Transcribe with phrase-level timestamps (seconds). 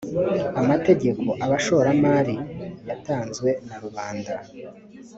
[0.61, 2.35] amategeko abashoramari
[2.87, 4.33] yatanzwe na rubanda